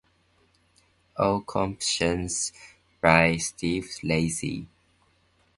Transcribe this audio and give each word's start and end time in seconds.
All 1.15 1.41
compositions 1.41 2.51
by 3.01 3.37
Steve 3.37 3.87
Lacy. 4.01 4.65